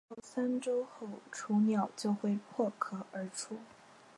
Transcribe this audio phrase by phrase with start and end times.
[0.07, 3.59] 两到三周后雏鸟就会破壳而出。